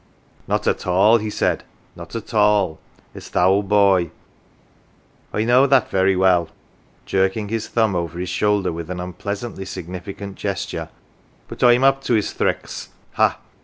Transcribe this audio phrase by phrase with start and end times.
[0.47, 1.63] "Not at all," he said,"
[1.95, 2.79] not at all.
[3.13, 4.09] It's th' owld boy.
[5.31, 6.49] I know that very well
[7.05, 10.89] "jerking his thumb over his shoulder with an unpleasantly significant gesture"
[11.47, 12.87] but I'm up to his thricks.
[13.11, 13.37] Ha